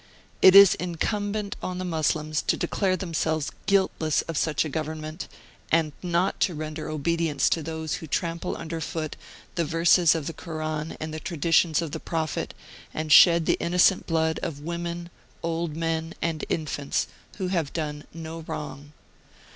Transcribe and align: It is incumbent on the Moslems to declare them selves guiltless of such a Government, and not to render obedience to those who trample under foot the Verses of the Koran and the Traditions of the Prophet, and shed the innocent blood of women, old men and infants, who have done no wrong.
It 0.41 0.55
is 0.55 0.73
incumbent 0.73 1.55
on 1.61 1.77
the 1.77 1.85
Moslems 1.85 2.41
to 2.47 2.57
declare 2.57 2.97
them 2.97 3.13
selves 3.13 3.51
guiltless 3.67 4.23
of 4.23 4.35
such 4.35 4.65
a 4.65 4.67
Government, 4.67 5.27
and 5.71 5.91
not 6.01 6.39
to 6.39 6.55
render 6.55 6.89
obedience 6.89 7.47
to 7.51 7.61
those 7.61 7.93
who 8.01 8.07
trample 8.07 8.57
under 8.57 8.81
foot 8.81 9.15
the 9.53 9.63
Verses 9.63 10.15
of 10.15 10.25
the 10.25 10.33
Koran 10.33 10.97
and 10.99 11.13
the 11.13 11.19
Traditions 11.19 11.83
of 11.83 11.91
the 11.91 11.99
Prophet, 11.99 12.55
and 12.95 13.11
shed 13.11 13.45
the 13.45 13.59
innocent 13.59 14.07
blood 14.07 14.39
of 14.41 14.61
women, 14.61 15.11
old 15.43 15.75
men 15.75 16.15
and 16.19 16.45
infants, 16.49 17.05
who 17.37 17.49
have 17.49 17.71
done 17.71 18.05
no 18.11 18.39
wrong. 18.47 18.93